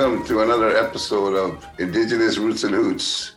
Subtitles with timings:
[0.00, 3.32] welcome to another episode of Indigenous Roots and Hoots.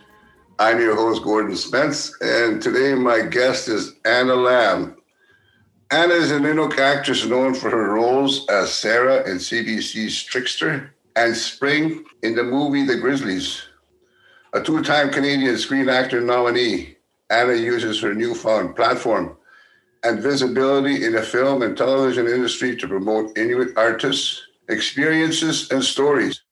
[0.59, 4.95] I'm your host, Gordon Spence, and today my guest is Anna Lambe.
[5.91, 11.35] Anna is an Inuk actress known for her roles as Sarah in CBC's Trickster and
[11.35, 13.63] Spring in the movie The Grizzlies.
[14.53, 16.95] A two time Canadian Screen Actor nominee,
[17.29, 19.35] Anna uses her newfound platform
[20.03, 26.42] and visibility in the film and television industry to promote Inuit artists, experiences, and stories.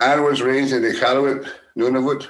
[0.00, 2.28] Anna was raised in Iqaluit, Nunavut.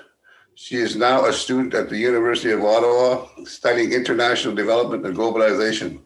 [0.55, 6.01] She is now a student at the University of Ottawa studying international development and globalization.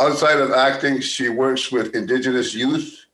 [0.00, 3.06] Outside of acting, she works with Indigenous youth,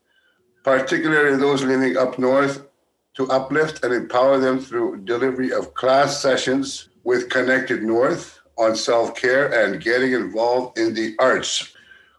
[0.64, 2.66] particularly those living up north,
[3.14, 9.14] to uplift and empower them through delivery of class sessions with Connected North on self
[9.14, 11.74] care and getting involved in the arts.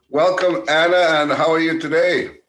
[0.09, 2.41] Welcome, Anna, and how are you today?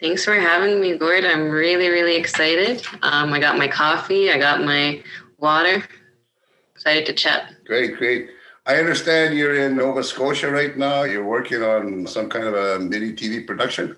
[0.00, 1.24] Thanks for having me, Gord.
[1.24, 2.86] I'm really, really excited.
[3.02, 5.02] Um, I got my coffee, I got my
[5.38, 5.82] water.
[6.74, 7.54] Excited to chat.
[7.64, 8.30] Great, great.
[8.64, 11.02] I understand you're in Nova Scotia right now.
[11.02, 13.96] You're working on some kind of a mini TV production.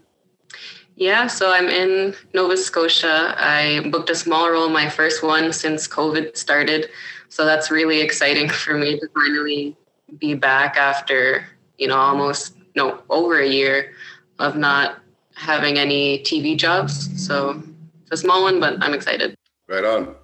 [0.96, 3.34] Yeah, so I'm in Nova Scotia.
[3.36, 6.88] I booked a small role, my first one since COVID started.
[7.28, 9.76] So that's really exciting for me to finally
[10.18, 13.92] be back after, you know, almost no over a year
[14.38, 15.00] of not
[15.40, 17.08] having any TV jobs.
[17.26, 17.62] So
[18.02, 19.34] it's a small one, but I'm excited.
[19.68, 20.14] Right on.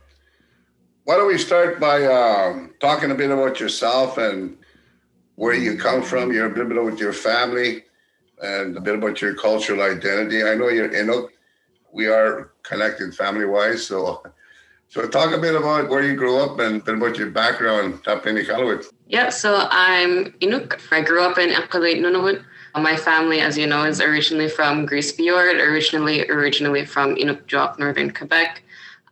[1.04, 4.56] Why don't we start by um, talking a bit about yourself and
[5.37, 7.84] where you come from, your a bit about your family,
[8.43, 10.43] and a bit about your cultural identity.
[10.43, 11.28] I know you're Inuk.
[11.93, 14.22] We are connected family wise, so
[14.88, 18.26] so talk a bit about where you grew up and then about your background up
[18.26, 18.84] in Iqaluit.
[19.06, 20.81] Yeah, so I'm Inuk.
[20.91, 22.43] I grew up in Iqaluit, Nunavut.
[22.78, 28.12] My family, as you know, is originally from Grise Fiord, originally originally from Inukjuak, northern
[28.12, 28.62] Quebec.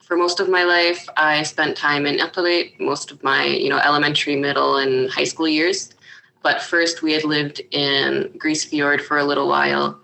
[0.03, 3.79] For most of my life, I spent time in Iqaluit, most of my you know
[3.79, 5.95] elementary, middle, and high school years.
[6.43, 9.99] But first, we had lived in Grise Fiord for a little while.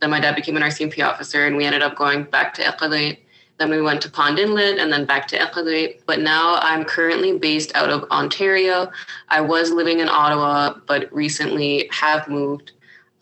[0.00, 3.18] Then my dad became an RCMP officer, and we ended up going back to Iqaluit
[3.58, 6.00] then we went to Pond Inlet and then back to Iqaluit.
[6.06, 8.90] But now I'm currently based out of Ontario.
[9.28, 12.72] I was living in Ottawa, but recently have moved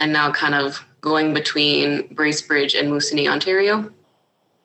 [0.00, 3.92] and now kind of going between Bracebridge and Moosonee, Ontario.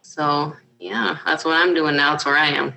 [0.02, 2.14] So yeah, that's what I'm doing now.
[2.14, 2.74] It's where I am.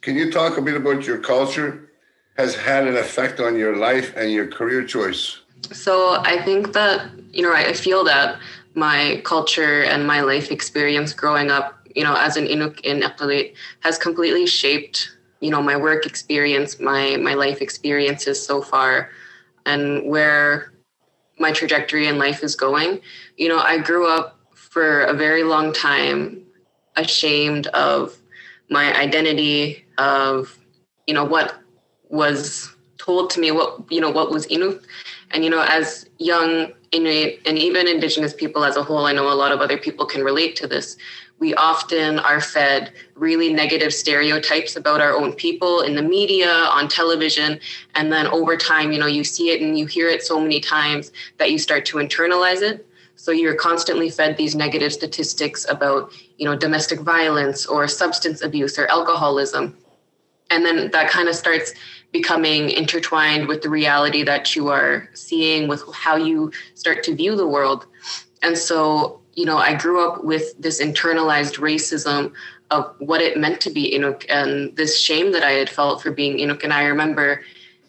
[0.00, 1.90] Can you talk a bit about your culture
[2.36, 5.40] has had an effect on your life and your career choice?
[5.72, 8.38] So I think that, you know, I feel that
[8.74, 13.54] my culture and my life experience growing up you know, as an Inuk in Iqaluit
[13.80, 19.10] has completely shaped, you know, my work experience, my my life experiences so far,
[19.66, 20.72] and where
[21.40, 23.00] my trajectory in life is going.
[23.36, 26.42] You know, I grew up for a very long time
[26.96, 28.16] ashamed of
[28.68, 30.56] my identity, of
[31.06, 31.60] you know what
[32.08, 34.84] was told to me, what you know what was Inuk,
[35.32, 39.32] and you know, as young Inuit and even Indigenous people as a whole, I know
[39.32, 40.96] a lot of other people can relate to this
[41.40, 46.86] we often are fed really negative stereotypes about our own people in the media on
[46.86, 47.58] television
[47.94, 50.60] and then over time you know you see it and you hear it so many
[50.60, 52.86] times that you start to internalize it.
[53.16, 58.78] So you're constantly fed these negative statistics about you know domestic violence or substance abuse
[58.78, 59.76] or alcoholism.
[60.50, 61.72] And then that kind of starts
[62.12, 67.36] becoming intertwined with the reality that you are seeing with how you start to view
[67.36, 67.86] the world
[68.42, 72.32] and so you know, I grew up with this internalized racism
[72.70, 76.10] of what it meant to be Inuk and this shame that I had felt for
[76.10, 76.62] being Inuk.
[76.62, 77.42] And I remember,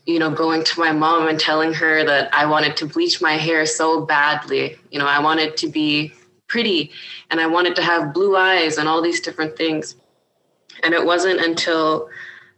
[0.05, 3.33] you know, going to my mom and telling her that I wanted to bleach my
[3.33, 4.77] hair so badly.
[4.91, 6.13] You know, I wanted to be
[6.47, 6.91] pretty
[7.29, 9.95] and I wanted to have blue eyes and all these different things.
[10.83, 12.09] And it wasn't until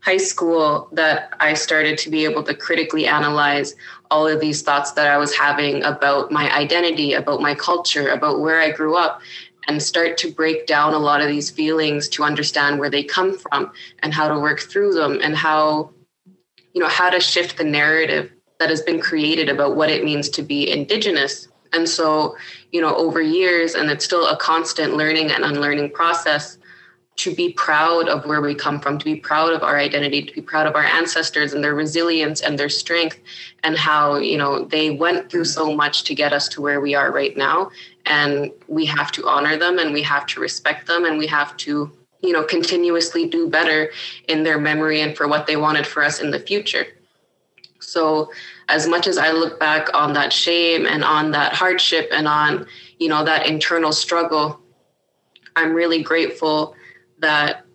[0.03, 3.73] high school that I started to be able to critically analyze
[4.11, 8.41] all of these thoughts that I was having about my identity, about my culture, about
[8.41, 9.21] where I grew up,
[9.69, 13.37] and start to break down a lot of these feelings to understand where they come
[13.37, 15.89] from and how to work through them and how,
[16.73, 18.29] you know, how to shift the narrative
[18.59, 21.47] that has been created about what it means to be Indigenous.
[21.71, 22.35] And so,
[22.73, 26.57] you know, over years, and it's still a constant learning and unlearning process,
[27.15, 30.33] to be proud of where we come from, to be proud of our identity, to
[30.33, 33.19] be proud of our ancestors and their resilience and their strength,
[33.63, 36.95] and how you know they went through so much to get us to where we
[36.95, 37.69] are right now.
[38.05, 41.55] And we have to honor them, and we have to respect them, and we have
[41.57, 43.91] to you know continuously do better
[44.27, 46.85] in their memory and for what they wanted for us in the future.
[47.79, 48.31] So,
[48.69, 52.65] as much as I look back on that shame and on that hardship and on
[53.03, 54.61] you know, that internal struggle,
[55.57, 56.73] I'm really grateful
[57.23, 57.65] that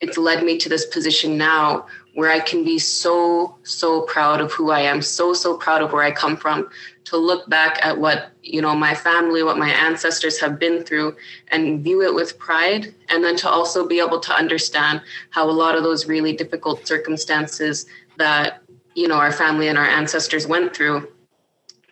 [0.00, 4.52] it's led me to this position now where I can be so, so proud of
[4.52, 6.68] who I am, so, so proud of where I come from,
[7.04, 11.16] to look back at what, you know, my family, what my ancestors have been through
[11.48, 12.94] and view it with pride.
[13.08, 15.00] And then to also be able to understand
[15.30, 17.86] how a lot of those really difficult circumstances
[18.18, 18.60] that,
[18.94, 21.08] you know, our family and our ancestors went through,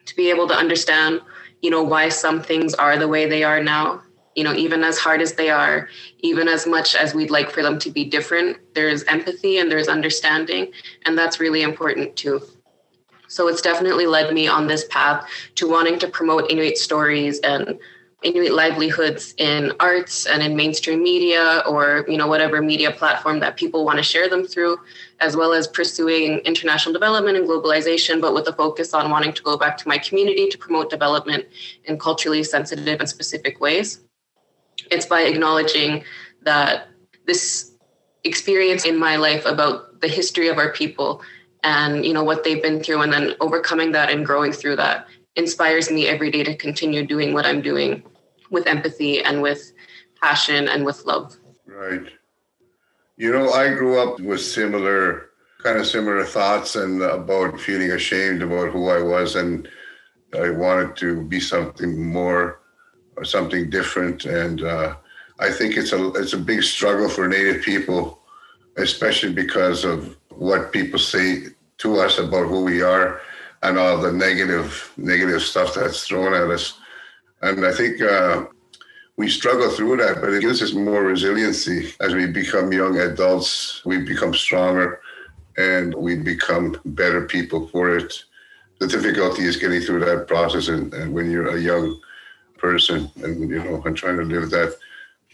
[0.05, 1.21] to be able to understand,
[1.63, 4.03] you know, why some things are the way they are now
[4.37, 5.89] you know even as hard as they are
[6.21, 9.89] even as much as we'd like for them to be different there's empathy and there's
[9.89, 10.71] understanding
[11.07, 12.41] and that's really important too.
[13.31, 15.25] So it's definitely led me on this path
[15.55, 17.79] to wanting to promote inuit stories and
[18.23, 23.57] inuit livelihoods in arts and in mainstream media or you know whatever media platform that
[23.57, 24.77] people want to share them through
[25.21, 29.43] as well as pursuing international development and globalization but with a focus on wanting to
[29.43, 31.47] go back to my community to promote development
[31.85, 34.01] in culturally sensitive and specific ways
[34.91, 36.05] it's by acknowledging
[36.43, 36.89] that
[37.27, 37.73] this
[38.25, 41.23] experience in my life about the history of our people
[41.63, 45.07] and you know what they've been through and then overcoming that and growing through that
[45.37, 48.03] inspires me every day to continue doing what i'm doing
[48.51, 49.73] with empathy and with
[50.21, 51.37] passion and with love.
[51.67, 52.07] Right.
[53.17, 55.31] You know i grew up with similar
[55.63, 59.69] kind of similar thoughts and about feeling ashamed about who i was and
[60.35, 62.43] i wanted to be something more.
[62.43, 62.60] or
[63.25, 64.25] something different.
[64.25, 64.97] And uh,
[65.39, 68.19] I think it's a it's a big struggle for Native people,
[68.77, 71.45] especially because of what people say
[71.79, 73.21] to us about who we are
[73.63, 76.79] and all the negative negative stuff that's thrown at us.
[77.43, 78.45] And I think uh,
[79.17, 83.83] we struggle through that, but it gives us more resiliency as we become young adults.
[83.85, 85.01] We become stronger,
[85.57, 88.25] and we become better people for it.
[88.79, 92.01] The difficulty is getting through that process, and, and when you're a young
[92.61, 94.77] person and you know i'm trying to live that.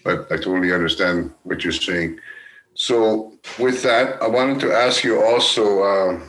[0.05, 2.19] But i totally understand what you're saying.
[2.75, 6.21] So with that i wanted to ask you also uh,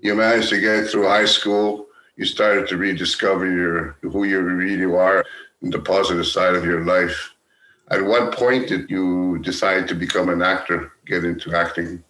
[0.00, 1.86] you managed to get through high school.
[2.16, 5.24] You started to rediscover your who you really are
[5.62, 7.32] and the positive side of your life.
[7.90, 12.04] At what point did you decide to become an actor get into acting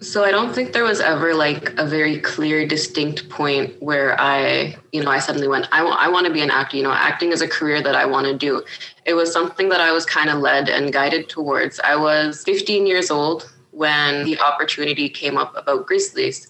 [0.00, 4.76] so I don't think there was ever like a very clear, distinct point where I,
[4.92, 6.78] you know, I suddenly went, I want, I want to be an actor.
[6.78, 8.64] You know, acting is a career that I want to do.
[9.04, 11.80] It was something that I was kind of led and guided towards.
[11.80, 16.48] I was 15 years old when the opportunity came up about Grizzlies,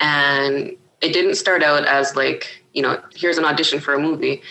[0.00, 4.42] and it didn't start out as like, you know, here's an audition for a movie.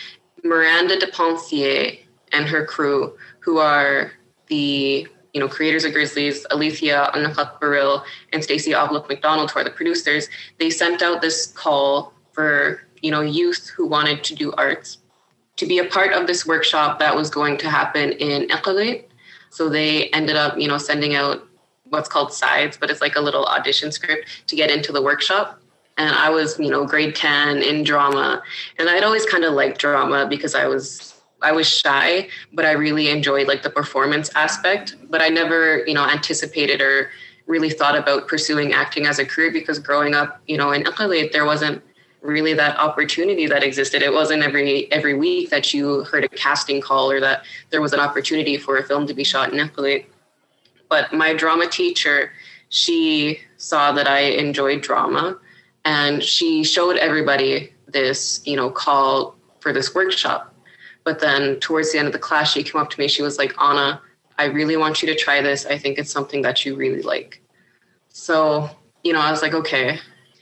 [0.42, 1.98] Miranda de Depensier
[2.32, 4.12] and her crew, who are
[4.46, 8.02] the you know, creators of Grizzlies, Alethea Arnaquq-Baril
[8.32, 10.28] and Stacey Aglok MacDonald, who are the producers,
[10.58, 14.98] they sent out this call for, you know, youth who wanted to do arts
[15.56, 19.04] to be a part of this workshop that was going to happen in Iqaluit.
[19.50, 21.46] So they ended up, you know, sending out
[21.84, 25.60] what's called sides, but it's like a little audition script to get into the workshop.
[25.96, 28.42] And I was, you know, grade 10 in drama.
[28.78, 32.72] And I'd always kind of liked drama because I was I was shy, but I
[32.72, 34.96] really enjoyed like the performance aspect.
[35.08, 37.10] But I never, you know, anticipated or
[37.46, 41.32] really thought about pursuing acting as a career because growing up, you know, in Iqaluit,
[41.32, 41.82] there wasn't
[42.20, 44.02] really that opportunity that existed.
[44.02, 47.92] It wasn't every every week that you heard a casting call or that there was
[47.92, 50.06] an opportunity for a film to be shot in Iqaluit.
[50.88, 52.32] But my drama teacher,
[52.68, 55.38] she saw that I enjoyed drama
[55.84, 60.47] and she showed everybody this, you know, call for this workshop
[61.08, 63.08] but then towards the end of the class, she came up to me.
[63.08, 63.98] She was like, Anna,
[64.36, 65.64] I really want you to try this.
[65.64, 67.40] I think it's something that you really like.
[68.10, 68.68] So,
[69.04, 70.00] you know, I was like, okay.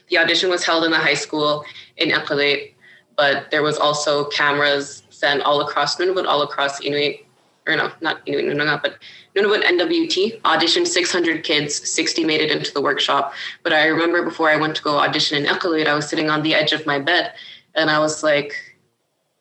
[0.09, 1.63] The audition was held in the high school
[1.95, 2.73] in Iqaluit,
[3.15, 7.25] but there was also cameras sent all across Nunavut, all across Inuit,
[7.65, 8.97] or no, not Inuit Nunavut, but
[9.37, 10.41] Nunavut NWT.
[10.41, 13.33] Auditioned 600 kids, 60 made it into the workshop.
[13.63, 16.43] But I remember before I went to go audition in Iqaluit, I was sitting on
[16.43, 17.31] the edge of my bed
[17.73, 18.53] and I was like,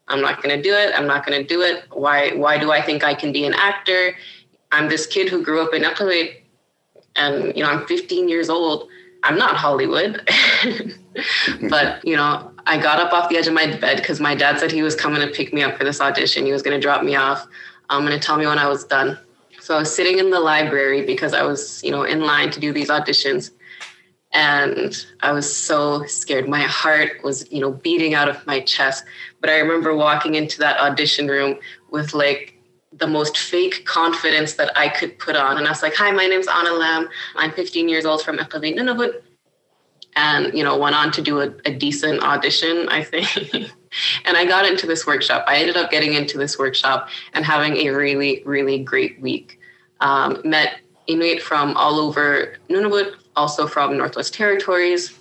[0.08, 0.92] I'm not going to do it.
[0.96, 1.84] I'm not going to do it.
[1.90, 2.30] Why?
[2.30, 4.16] Why do I think I can be an actor?
[4.72, 6.36] I'm this kid who grew up in Iqaluit,
[7.16, 8.88] and you know I'm 15 years old.
[9.22, 10.28] I'm not Hollywood,
[11.70, 14.60] but you know I got up off the edge of my bed because my dad
[14.60, 16.46] said he was coming to pick me up for this audition.
[16.46, 17.42] He was going to drop me off.
[17.88, 19.18] Um, I'm going to tell me when I was done.
[19.60, 22.60] So I was sitting in the library because I was you know in line to
[22.60, 23.50] do these auditions,
[24.36, 26.48] and I was so scared.
[26.48, 29.04] My heart was, you know, beating out of my chest.
[29.46, 31.60] But I remember walking into that audition room
[31.92, 32.60] with like
[32.92, 35.56] the most fake confidence that I could put on.
[35.56, 37.08] And I was like, hi, my name's Anna Lambe.
[37.36, 39.22] I'm 15 years old from Iqaluit, Nunavut.
[40.16, 43.36] And, you know, went on to do a, a decent audition, I think.
[44.24, 45.44] and I got into this workshop.
[45.46, 49.60] I ended up getting into this workshop and having a really, really great week.
[50.00, 55.15] Um, met Inuit from all over Nunavut, also from Northwest Territories.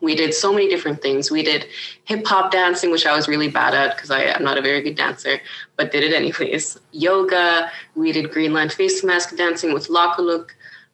[0.00, 1.30] We did so many different things.
[1.30, 1.66] We did
[2.04, 4.80] hip hop dancing, which I was really bad at because I am not a very
[4.80, 5.40] good dancer,
[5.76, 6.78] but did it anyways.
[6.92, 7.70] Yoga.
[7.94, 10.50] We did Greenland face mask dancing with Laakkuluk.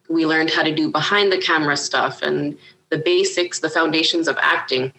[0.09, 2.57] We learned how to do behind the camera stuff and
[2.89, 4.93] the basics, the foundations of acting.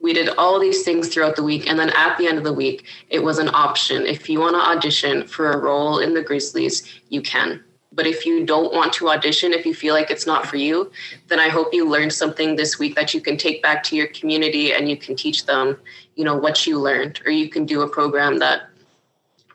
[0.00, 1.66] We did all these things throughout the week.
[1.66, 4.06] And then at the end of the week, it was an option.
[4.06, 7.64] If you want to audition for a role in the Grizzlies, you can.
[7.94, 10.90] But if you don't want to audition, if you feel like it's not for you,
[11.28, 14.08] then I hope you learned something this week that you can take back to your
[14.08, 15.78] community and you can teach them,
[16.16, 18.68] you know, what you learned, or you can do a program that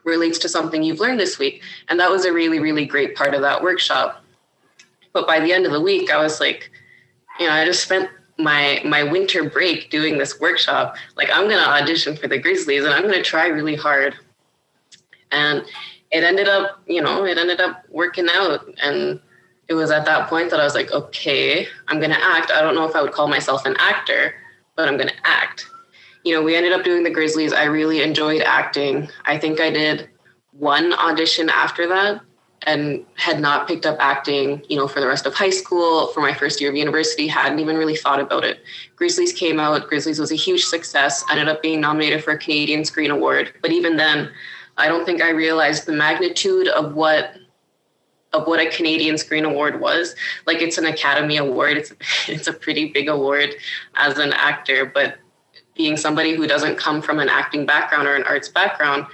[0.04, 1.62] relates to something you've learned this week.
[1.88, 4.24] And that was a really, really great part of that workshop.
[5.12, 6.70] But by the end of the week, I was like,
[7.38, 10.96] you know, I just spent my my winter break doing this workshop.
[11.16, 14.14] Like I'm gonna audition for the Grizzlies and I'm gonna try really hard.
[15.32, 15.64] And
[16.10, 18.66] it ended up, you know, it ended up working out.
[18.82, 19.20] And
[19.68, 22.50] it was at that point that I was like, okay, I'm going to act.
[22.50, 24.34] I don't know if I would call myself an actor,
[24.74, 25.66] but I'm going to act.
[26.24, 27.52] You know, we ended up doing the Grizzlies.
[27.52, 29.08] I really enjoyed acting.
[29.24, 30.08] I think I did
[30.52, 32.20] one audition after that
[32.64, 36.20] and had not picked up acting, you know, for the rest of high school, for
[36.20, 38.60] my first year of university, hadn't even really thought about it.
[38.96, 42.84] Grizzlies came out, Grizzlies was a huge success, ended up being nominated for a Canadian
[42.84, 43.54] Screen Award.
[43.62, 44.30] But even then,
[44.80, 47.36] I don't think I realized the magnitude of what
[48.32, 50.14] of what a Canadian Screen Award was.
[50.46, 51.76] Like it's an Academy Award.
[51.76, 51.92] It's
[52.28, 53.54] it's a pretty big award
[53.96, 55.16] as an actor, but
[55.74, 59.06] being somebody who doesn't come from an acting background or an arts background,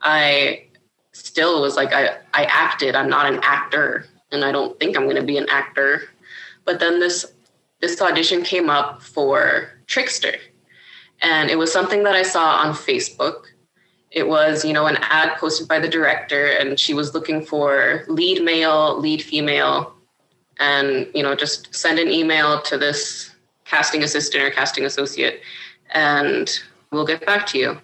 [0.00, 0.64] I
[1.12, 2.94] still was like I I acted.
[2.94, 6.04] I'm not an actor, and I don't think I'm going to be an actor.
[6.64, 7.26] But then this
[7.80, 10.36] this audition came up for Trickster,
[11.20, 13.49] and it was something that I saw on Facebook
[14.10, 18.04] it was you know an ad posted by the director and she was looking for
[18.08, 19.94] lead male lead female
[20.58, 23.30] and you know just send an email to this
[23.64, 25.40] casting assistant or casting associate
[25.92, 27.80] and we'll get back to you.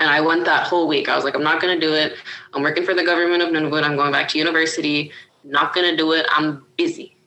[0.00, 1.08] And i went that whole week.
[1.08, 2.14] I was like i'm not going to do it.
[2.54, 3.82] I'm working for the government of nunavut.
[3.82, 5.12] I'm going back to university.
[5.44, 6.26] Not going to do it.
[6.30, 7.17] I'm busy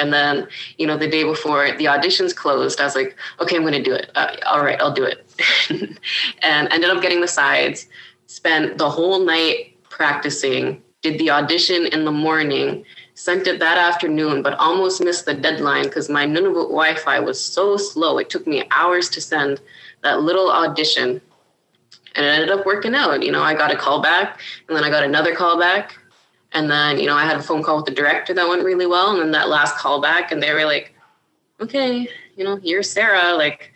[0.00, 3.62] and then, you know, the day before the auditions closed, I was like, okay, I'm
[3.62, 4.10] going to do it.
[4.14, 5.26] Uh, all right, I'll do it.
[6.42, 7.86] and ended up getting the sides,
[8.26, 14.42] spent the whole night practicing, did the audition in the morning, sent it that afternoon,
[14.42, 18.16] but almost missed the deadline because my Nunavut Wi Fi was so slow.
[18.16, 19.60] It took me hours to send
[20.02, 21.20] that little audition.
[22.16, 23.22] And it ended up working out.
[23.22, 25.96] You know, I got a call back, and then I got another call back,
[26.52, 28.86] and then, you know, I had a phone call with the director that went really
[28.86, 29.10] well.
[29.10, 30.94] And then that last call back, and they were like,
[31.60, 33.34] okay, you know, here's Sarah.
[33.34, 33.72] Like,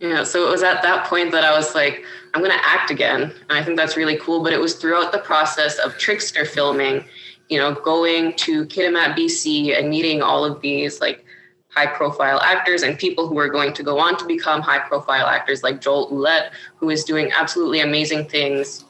[0.00, 2.66] you know, so it was at that point that I was like, I'm going to
[2.66, 3.22] act again.
[3.22, 4.42] And I think that's really cool.
[4.42, 7.04] But it was throughout the process of Trickster filming,
[7.48, 11.24] you know, going to Kitimat, BC and meeting all of these like
[11.70, 15.26] high profile actors and people who are going to go on to become high profile
[15.26, 18.84] actors like Joel Oulette, who is doing absolutely amazing things,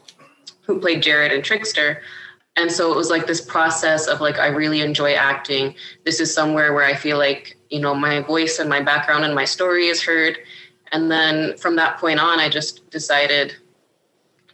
[0.63, 2.01] who played Jared and Trickster
[2.59, 5.75] and so it was like this process of like i really enjoy acting.
[6.05, 9.35] This is somewhere where i feel like you know my voice and my background and
[9.35, 10.39] my story is heard.
[10.91, 13.55] And then from that point on i just decided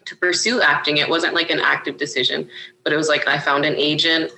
[0.04, 0.98] to pursue acting.
[0.98, 2.48] It wasn't like an active decision
[2.82, 4.30] but it was like i found an agent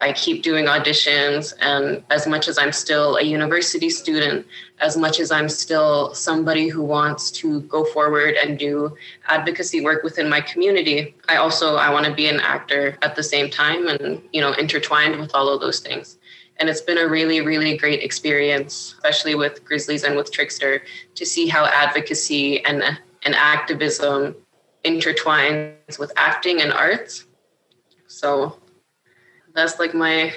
[0.00, 1.52] I keep doing auditions.
[1.60, 4.46] And as much as I'm still a university student,
[4.78, 8.96] as much as I'm still somebody who wants to go forward and do
[9.28, 13.22] advocacy work within my community, I also I want to be an actor at the
[13.22, 16.18] same time and you know intertwined with all of those things.
[16.60, 20.82] And it's been a really, really great experience, especially with Grizzlies and with Trickster,
[21.14, 22.82] to see how advocacy and,
[23.24, 24.36] and activism
[24.84, 27.24] intertwines with acting and arts.
[28.08, 28.58] So
[29.60, 30.32] that's like my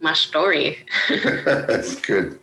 [0.00, 0.78] my story.
[1.08, 2.38] that's good.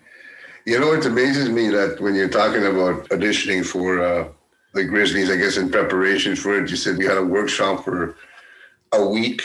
[0.65, 4.27] You know, it amazes me that when you're talking about auditioning for uh,
[4.73, 8.15] the Grizzlies, I guess in preparation for it, you said you had a workshop for
[8.91, 9.41] a week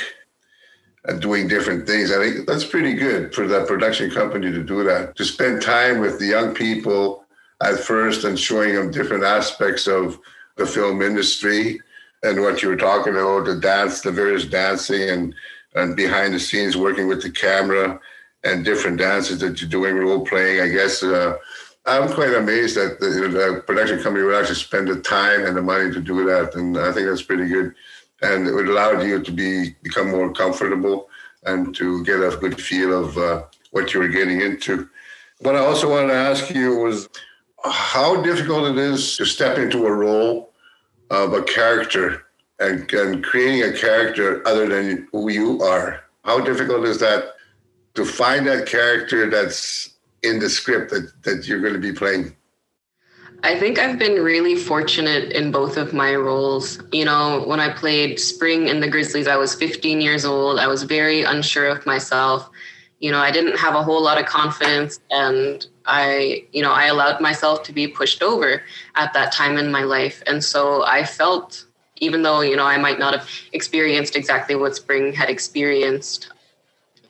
[1.08, 2.10] uh, doing different things.
[2.10, 6.00] I think that's pretty good for that production company to do that, to spend time
[6.00, 7.24] with the young people
[7.62, 10.18] at first and showing them different aspects of
[10.56, 11.80] the film industry
[12.24, 15.34] and what you were talking about, the dance, the various dancing and
[15.74, 18.00] and behind the scenes working with the camera
[18.44, 20.60] and different dances that you're doing, role playing.
[20.60, 21.36] I guess uh,
[21.86, 25.62] I'm quite amazed that the, the, production company would actually spend the time and the
[25.62, 27.74] money to do that, and I think that's pretty good.
[28.22, 31.08] And it would allow you to be become more comfortable
[31.44, 34.88] and to get a good feel of uh, what you were getting into.
[35.40, 37.08] What I also wanted to ask you was
[37.64, 40.52] how difficult it is to step into a role
[41.10, 42.24] of a character
[42.62, 46.00] and, and creating a character other than who you are.
[46.25, 47.35] How difficult is that
[47.95, 49.90] to find that character that's
[50.23, 52.35] in the script that, that you're going to be playing?
[53.45, 56.81] I think I've been really fortunate in both of my roles.
[56.92, 60.61] You know, when I played Spring in the Grizzlies, I was 15 years old.
[60.61, 62.49] I was very unsure of myself.
[63.00, 66.85] You know, I didn't have a whole lot of confidence and I, you know, I
[66.85, 68.62] allowed myself to be pushed over
[68.95, 70.23] at that time in my life.
[70.28, 71.66] And so I felt
[72.02, 76.30] even though, you know, I might not have experienced exactly what Spring had experienced,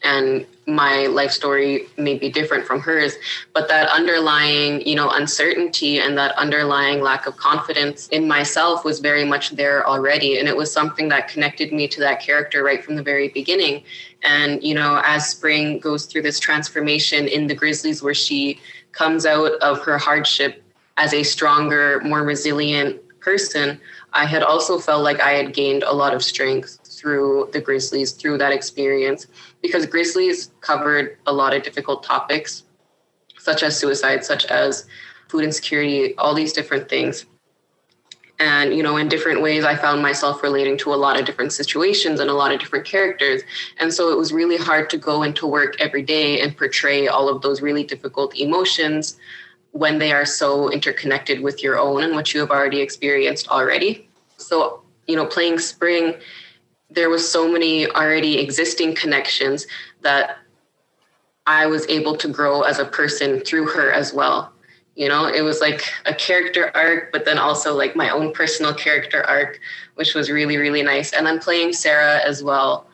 [0.05, 3.15] and my life story may be different from hers
[3.53, 9.01] but that underlying you know uncertainty and that underlying lack of confidence in myself was
[9.01, 10.39] very much there already.
[10.39, 13.83] And it was something that connected me to that character right from the very beginning.
[14.23, 18.61] And you know as spring goes through this transformation in the grizzlies where she
[18.93, 20.63] comes out of her hardship
[20.97, 23.81] as a stronger more resilient person
[24.13, 28.13] i had also felt like i had gained a lot of strength through the grizzlies
[28.13, 29.27] through that experience
[29.61, 32.65] because Grizzlies covered a lot of difficult topics,
[33.39, 34.87] such as suicide, such as
[35.29, 37.27] food insecurity, all these different things.
[38.39, 41.53] And, you know, in different ways, I found myself relating to a lot of different
[41.53, 43.43] situations and a lot of different characters.
[43.79, 47.29] And so it was really hard to go into work every day and portray all
[47.29, 49.17] of those really difficult emotions
[49.73, 54.09] when they are so interconnected with your own and what you have already experienced already.
[54.37, 56.15] So, you know, playing spring
[56.95, 59.67] there was so many already existing connections
[60.03, 60.39] that
[61.47, 64.53] I was able to grow as a person through her as well.
[64.95, 68.75] You know, it was like a character arc, but then also like my own personal
[68.75, 69.59] character arc,
[69.95, 71.13] which was really, really nice.
[71.13, 72.87] And then playing Sarah as well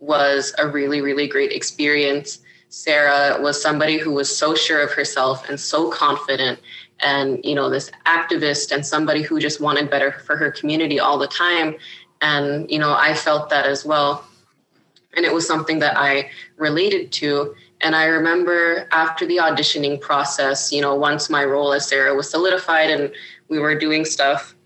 [0.00, 2.40] was a really, really great experience.
[2.74, 6.58] Sarah was somebody who was so sure of herself and so confident
[6.98, 11.16] and, you know, this activist and somebody who just wanted better for her community all
[11.16, 11.76] the time
[12.20, 14.26] and, you know, I felt that as well.
[15.16, 17.54] And it was something that I related to.
[17.80, 22.28] And I remember after the auditioning process, you know, once my role as Sarah was
[22.28, 23.12] solidified and
[23.48, 24.56] we were doing stuff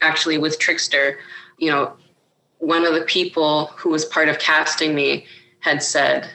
[0.00, 1.20] actually with Trickster,
[1.56, 1.92] you know,
[2.58, 5.24] one of the people who was part of casting me
[5.60, 6.28] had said,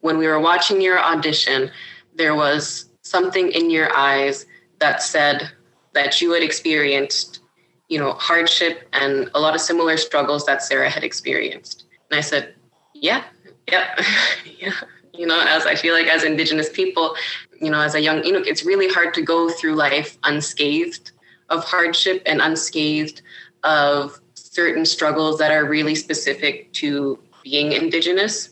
[0.00, 1.70] when we were watching your audition,
[2.14, 4.46] there was something in your eyes
[4.78, 5.50] that said
[5.94, 7.40] that you had experienced
[7.88, 11.86] you know, hardship and a lot of similar struggles that Sarah had experienced.
[12.10, 12.54] And I said,
[12.94, 13.24] yeah,
[13.70, 13.94] yeah,
[14.58, 14.74] yeah.
[15.14, 17.16] You know, as I feel like as Indigenous people,
[17.60, 21.12] you know, as a young Inuk, it's really hard to go through life unscathed
[21.48, 23.22] of hardship and unscathed
[23.64, 28.50] of certain struggles that are really specific to being Indigenous.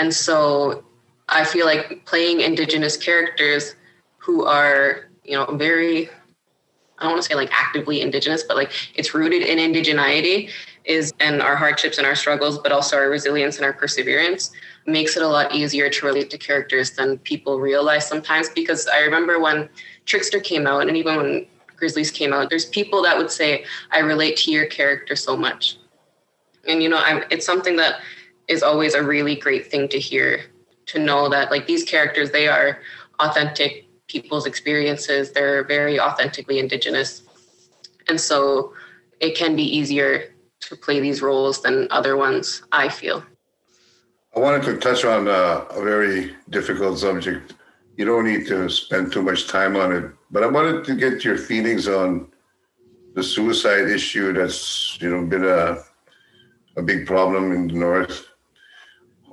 [0.00, 0.82] And so
[1.28, 3.76] I feel like playing Indigenous characters
[4.16, 6.08] who are, you know, very
[6.98, 10.50] I don't want to say like actively indigenous, but like it's rooted in indigeneity
[10.84, 14.50] is and our hardships and our struggles, but also our resilience and our perseverance
[14.86, 18.50] makes it a lot easier to relate to characters than people realize sometimes.
[18.50, 19.68] Because I remember when
[20.04, 24.00] Trickster came out and even when Grizzlies came out, there's people that would say, I
[24.00, 25.78] relate to your character so much.
[26.68, 28.00] And you know, I'm, it's something that
[28.50, 30.42] is always a really great thing to hear,
[30.86, 32.80] to know that like these characters, they are
[33.20, 35.30] authentic people's experiences.
[35.30, 37.22] They're very authentically Indigenous.
[38.08, 38.74] And so
[39.20, 43.24] it can be easier to play these roles than other ones, I feel.
[44.34, 47.54] I wanted to touch on uh, a very difficult subject.
[47.96, 51.24] You don't need to spend too much time on it, but I wanted to get
[51.24, 52.28] your feelings on
[53.14, 55.82] the suicide issue that's you know been a
[56.76, 58.29] a big problem in the north.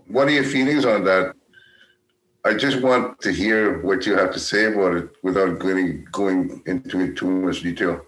[0.07, 1.35] What are your feelings on that?
[2.45, 6.63] I just want to hear what you have to say about it without going, going
[6.65, 8.01] into it too much detail.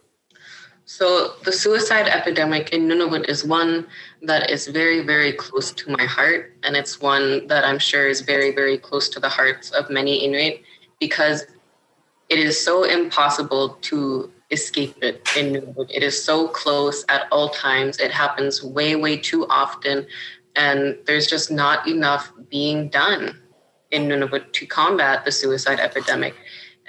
[0.85, 3.85] So, the suicide epidemic in Nunavut is one
[4.23, 6.53] that is very, very close to my heart.
[6.63, 10.25] And it's one that I'm sure is very, very close to the hearts of many
[10.25, 10.61] Inuit
[10.99, 11.45] because
[12.29, 15.91] it is so impossible to escape it in Nunavut.
[15.91, 17.99] It is so close at all times.
[17.99, 20.07] It happens way, way too often.
[20.59, 23.39] And there's just not enough being done
[23.91, 26.35] in Nunavut to combat the suicide epidemic.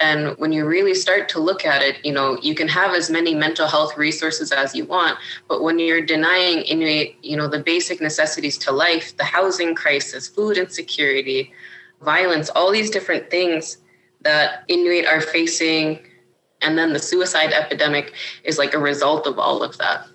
[0.01, 3.11] And when you really start to look at it, you know, you can have as
[3.11, 7.63] many mental health resources as you want, but when you're denying Inuit, you know, the
[7.63, 11.53] basic necessities to life, the housing crisis, food insecurity,
[12.01, 13.77] violence, all these different things
[14.23, 16.01] that Inuit are facing,
[16.61, 20.07] and then the suicide epidemic is like a result of all of that.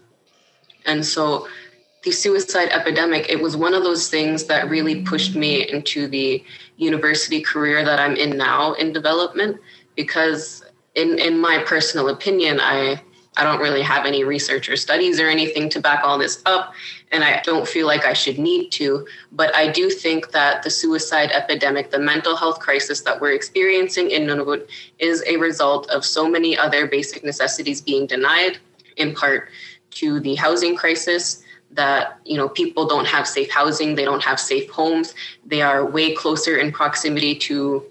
[0.86, 1.48] And so
[2.06, 6.42] the suicide epidemic, it was one of those things that really pushed me into the
[6.78, 9.60] university career that I'm in now in development
[9.96, 10.64] because
[10.94, 13.02] in in my personal opinion, I
[13.38, 16.74] I don't really have any research or studies or anything to back all this up,
[17.12, 19.08] and I don't feel like I should need to.
[19.32, 24.12] But I do think that the suicide epidemic, the mental health crisis that we're experiencing
[24.12, 28.60] in Nunavut, is a result of so many other basic necessities being denied,
[28.96, 29.50] in part
[29.92, 31.44] to the housing crisis.
[31.76, 35.14] That you know, people don't have safe housing, they don't have safe homes,
[35.46, 37.84] they are way closer in proximity to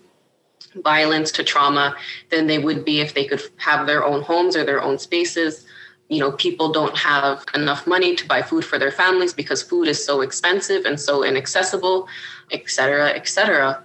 [0.83, 1.95] violence to trauma
[2.31, 5.67] than they would be if they could have their own homes or their own spaces.
[6.09, 9.89] You know people don't have enough money to buy food for their families because food
[9.89, 12.09] is so expensive and so inaccessible
[12.51, 13.83] et cetera et cetera.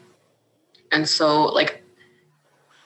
[0.91, 1.83] And so like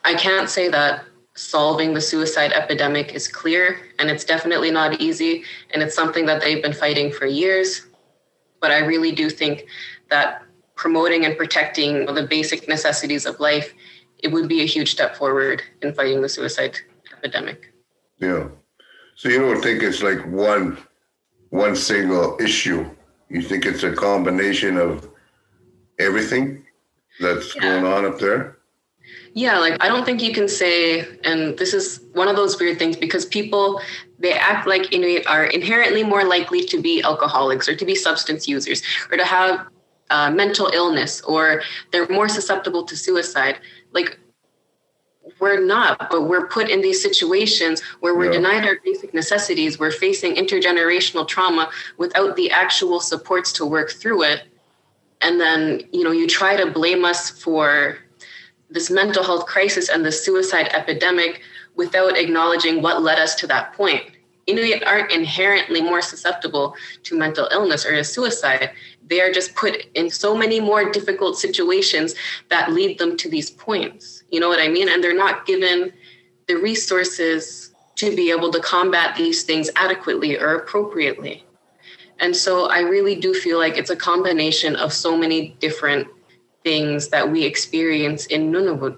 [0.04, 5.44] i can't say that solving the suicide epidemic is clear and it's definitely not easy
[5.72, 7.88] and it's something that they've been fighting for years
[8.62, 9.66] but i really do think
[10.10, 10.44] that
[10.76, 13.74] promoting and protecting the basic necessities of life
[14.24, 16.80] it would be a huge step forward in fighting the suicide
[17.12, 17.74] epidemic.
[18.20, 18.48] Yeah.
[19.16, 20.78] So you don't think it's like one
[21.50, 22.90] one single issue.
[23.30, 25.10] You think it's a combination of
[26.00, 26.66] everything
[27.20, 27.62] that's yeah.
[27.62, 28.58] going on up there?
[29.34, 32.78] Yeah, like I don't think you can say, and this is one of those weird
[32.78, 33.82] things because people
[34.20, 38.48] they act like Inuit are inherently more likely to be alcoholics or to be substance
[38.48, 39.68] users or to have
[40.10, 43.60] uh, mental illness or they're more susceptible to suicide
[43.94, 44.20] like
[45.40, 48.34] we're not but we're put in these situations where we're yeah.
[48.34, 54.22] denied our basic necessities we're facing intergenerational trauma without the actual supports to work through
[54.24, 54.44] it
[55.22, 57.98] and then you know you try to blame us for
[58.74, 61.42] this mental health crisis and the suicide epidemic
[61.76, 64.04] without acknowledging what led us to that point
[64.46, 68.72] Inuit aren't inherently more susceptible to mental illness or to suicide.
[69.08, 72.16] They are just put in so many more difficult situations
[72.50, 74.24] that lead them to these points.
[74.32, 74.90] You know what I mean?
[74.90, 75.94] And they're not given
[76.48, 81.46] the resources to be able to combat these things adequately or appropriately.
[82.20, 86.08] And so I really do feel like it's a combination of so many different
[86.64, 88.98] things that we experience in Nunavut.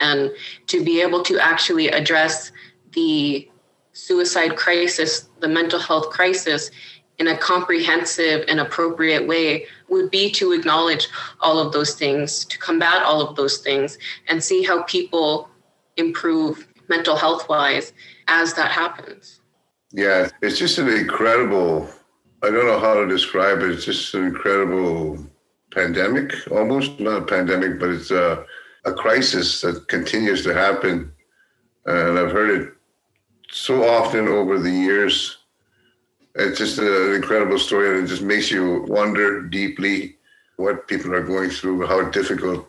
[0.00, 0.30] And
[0.66, 2.52] to be able to actually address
[2.92, 3.48] the
[3.92, 6.70] suicide crisis, the mental health crisis,
[7.18, 11.08] in a comprehensive and appropriate way would be to acknowledge
[11.40, 13.98] all of those things, to combat all of those things,
[14.28, 15.48] and see how people
[15.96, 17.92] improve mental health wise
[18.26, 19.40] as that happens.
[19.92, 21.88] Yeah, it's just an incredible,
[22.42, 25.24] I don't know how to describe it, it's just an incredible
[25.74, 28.44] pandemic, almost not a pandemic, but it's a,
[28.84, 31.12] a crisis that continues to happen.
[31.86, 32.72] And I've heard it
[33.50, 35.38] so often over the years.
[36.34, 40.16] It's just an incredible story, and it just makes you wonder deeply
[40.56, 42.66] what people are going through, how difficult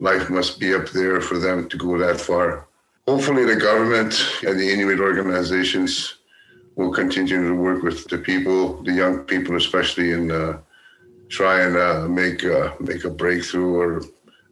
[0.00, 2.66] life must be up there for them to go that far.
[3.06, 4.14] Hopefully, the government
[4.46, 6.18] and the Inuit organizations
[6.76, 10.58] will continue to work with the people, the young people especially, in uh,
[11.28, 14.02] try and uh, make uh, make a breakthrough, or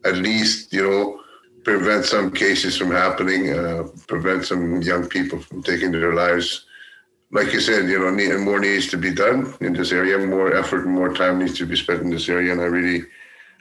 [0.04, 1.20] at least you know
[1.66, 6.64] prevent some cases from happening, uh, prevent some young people from taking their lives.
[7.32, 10.16] Like you said, you know, need, more needs to be done in this area.
[10.16, 12.52] More effort and more time needs to be spent in this area.
[12.52, 13.04] And I really,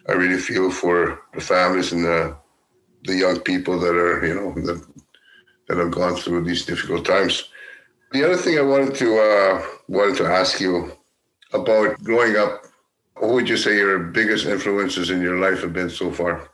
[0.08, 2.38] I really feel for the families and the
[3.06, 4.86] the young people that are, you know, that
[5.68, 7.50] that have gone through these difficult times.
[8.12, 10.92] The other thing I wanted to uh, wanted to ask you
[11.54, 12.65] about growing up.
[13.18, 16.50] What would you say your biggest influences in your life have been so far?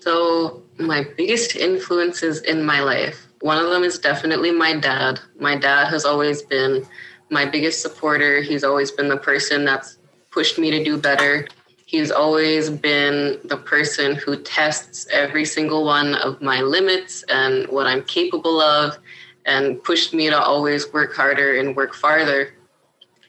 [0.00, 5.20] So, my biggest influences in my life, one of them is definitely my dad.
[5.38, 6.86] My dad has always been
[7.28, 8.40] my biggest supporter.
[8.40, 9.98] He's always been the person that's
[10.30, 11.46] pushed me to do better.
[11.84, 17.86] He's always been the person who tests every single one of my limits and what
[17.86, 18.96] I'm capable of
[19.44, 22.54] and pushed me to always work harder and work farther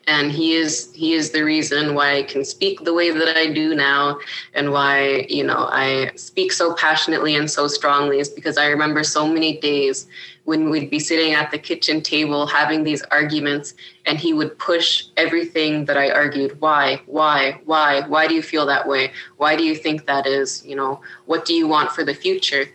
[0.07, 3.51] and he is he is the reason why I can speak the way that I
[3.51, 4.19] do now
[4.53, 9.03] and why you know I speak so passionately and so strongly is because I remember
[9.03, 10.07] so many days
[10.45, 15.05] when we'd be sitting at the kitchen table having these arguments and he would push
[15.17, 16.59] everything that I argued.
[16.59, 17.01] Why?
[17.05, 17.61] Why?
[17.65, 18.01] Why?
[18.07, 19.11] Why do you feel that way?
[19.37, 20.65] Why do you think that is?
[20.65, 22.65] You know what do you want for the future?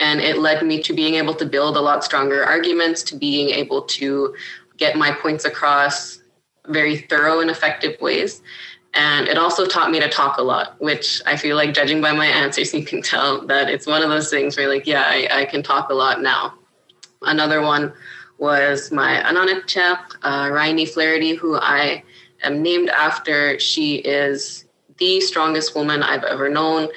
[0.00, 3.50] And it led me to being able to build a lot stronger arguments to being
[3.50, 4.34] able to
[4.76, 6.21] get my points across
[6.68, 8.42] very thorough and effective ways.
[8.94, 12.12] And it also taught me to talk a lot, which I feel like, judging by
[12.12, 15.28] my answers, you can tell that it's one of those things where, like, yeah, I,
[15.30, 16.54] I can talk a lot now.
[17.22, 17.92] Another one
[18.38, 22.02] was my Ananetchak, uh, Raini Flaherty, who I
[22.42, 23.58] am named after.
[23.58, 24.64] She is
[24.98, 26.88] the strongest woman I've ever known.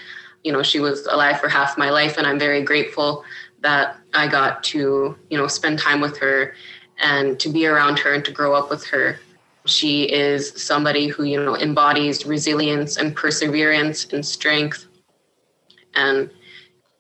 [0.44, 3.24] you know, she was alive for half my life, and I'm very grateful
[3.62, 6.54] that I got to, you know, spend time with her
[7.00, 9.20] and to be around her and to grow up with her.
[9.66, 14.86] She is somebody who, you know, embodies resilience and perseverance and strength.
[15.96, 16.30] And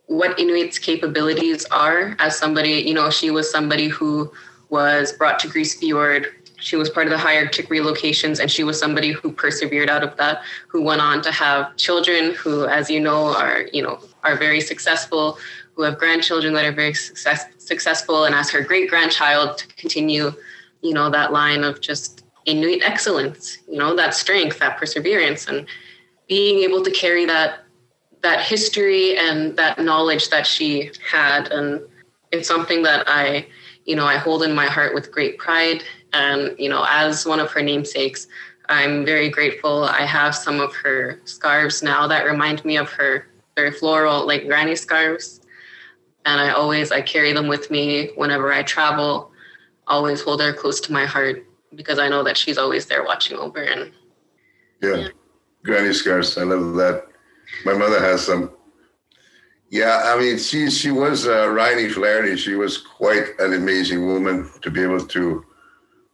[0.07, 4.31] what Inuit's capabilities are as somebody, you know, she was somebody who
[4.69, 6.27] was brought to Grise Fiord.
[6.57, 10.03] She was part of the high Arctic relocations, and she was somebody who persevered out
[10.03, 13.99] of that, who went on to have children who, as you know, are, you know,
[14.23, 15.37] are very successful,
[15.73, 20.31] who have grandchildren that are very success, successful, and as her great grandchild to continue,
[20.81, 22.14] you know, that line of just
[22.45, 25.65] Inuit excellence, you know, that strength, that perseverance, and
[26.27, 27.59] being able to carry that
[28.21, 31.81] that history and that knowledge that she had, and
[32.31, 33.47] it's something that I,
[33.85, 35.83] you know, I hold in my heart with great pride.
[36.13, 38.27] And you know, as one of her namesakes,
[38.69, 39.83] I'm very grateful.
[39.83, 44.47] I have some of her scarves now that remind me of her very floral, like
[44.47, 45.41] granny scarves
[46.25, 49.31] and I always I carry them with me whenever I travel.
[49.87, 53.37] Always hold her close to my heart because I know that she's always there watching
[53.37, 53.91] over and
[54.81, 55.07] yeah, yeah.
[55.63, 56.37] granny scarves.
[56.37, 57.07] I love that.
[57.65, 58.51] My mother has some.
[59.69, 62.37] Yeah, I mean, she she was uh, Riney Flaherty.
[62.37, 65.45] She was quite an amazing woman to be able to,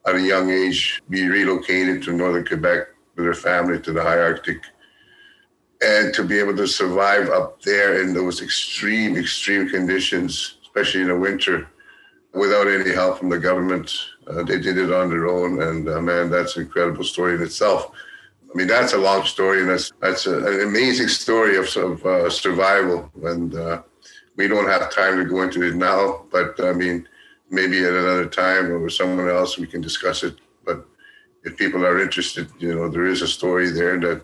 [0.08, 4.20] at a young age, be relocated to northern Quebec with her family to the high
[4.20, 4.62] Arctic
[5.82, 11.08] and to be able to survive up there in those extreme, extreme conditions, especially in
[11.08, 11.68] the winter,
[12.34, 13.92] without any help from the government.
[14.28, 17.42] Uh, they did it on their own, and uh, man, that's an incredible story in
[17.42, 17.92] itself.
[18.52, 22.06] I mean, that's a long story, and that's that's a, an amazing story of, of
[22.06, 23.10] uh, survival.
[23.24, 23.82] And uh,
[24.36, 27.08] we don't have time to go into it now, but I mean,
[27.50, 30.36] maybe at another time or with someone else we can discuss it.
[30.66, 30.86] But
[31.44, 34.24] if people are interested, you know, there is a story there that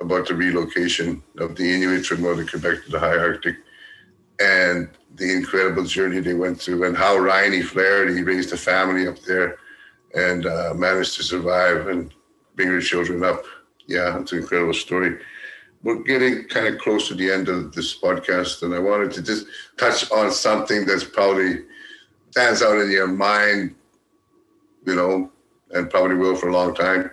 [0.00, 3.56] about the relocation of the Inuit from northern Quebec to the high Arctic
[4.38, 9.18] and the incredible journey they went through and how Riney Flaherty raised a family up
[9.20, 9.58] there
[10.14, 12.12] and uh, managed to survive and
[12.56, 13.44] bring her children up.
[13.86, 15.18] Yeah, it's an incredible story.
[15.82, 19.22] We're getting kind of close to the end of this podcast, and I wanted to
[19.22, 21.64] just touch on something that's probably
[22.30, 23.74] stands out in your mind,
[24.86, 25.30] you know,
[25.70, 27.10] and probably will for a long time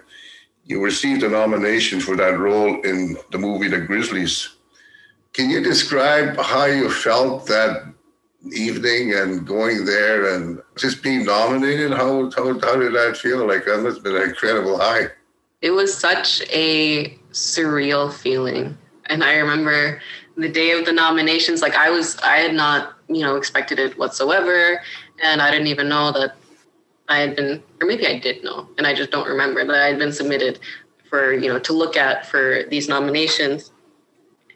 [0.65, 4.55] you received a nomination for that role in the movie The Grizzlies.
[5.33, 7.93] Can you describe how you felt that
[8.53, 11.91] evening and going there and just being nominated?
[11.91, 13.47] How, how, how did that feel?
[13.47, 15.07] Like that must have been an incredible high.
[15.61, 18.77] It was such a surreal feeling.
[19.07, 20.01] And I remember
[20.37, 23.97] the day of the nominations, like I was, I had not, you know, expected it
[23.97, 24.81] whatsoever.
[25.23, 26.35] And I didn't even know that
[27.07, 29.87] I had been, or maybe I did know, and I just don't remember that I
[29.87, 30.59] had been submitted
[31.09, 33.71] for, you know, to look at for these nominations.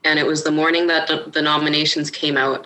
[0.04, 2.66] And it was the morning that the, the nominations came out,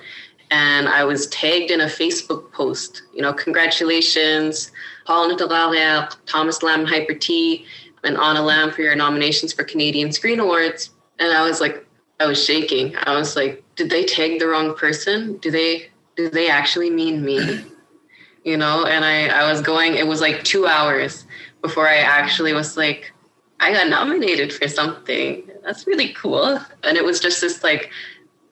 [0.54, 4.72] and I was tagged in a Facebook post, you know, congratulations,
[5.04, 7.66] Paul Nutarariaq, Thomas Lam Hyper T,
[8.04, 10.92] and Anna Lambe for your nominations for Canadian Screen Awards.
[11.18, 11.84] And I was like,
[12.20, 12.96] I was shaking.
[12.98, 15.38] I was like, did they tag the wrong person?
[15.38, 17.66] Do they do they actually mean me?
[18.44, 21.26] you know, and I, I was going, it was like two hours
[21.64, 23.12] before I actually was like,
[23.60, 25.50] I got nominated for something.
[25.64, 26.60] That's really cool.
[26.84, 27.90] And it was just this like,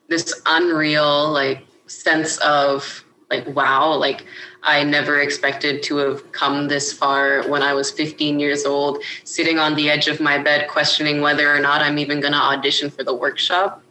[0.08, 4.26] this unreal like sense of like, wow, like
[4.64, 9.58] I never expected to have come this far when I was 15 years old, sitting
[9.58, 12.90] on the edge of my bed, questioning whether or not I'm even going to audition
[12.90, 13.84] for the workshop.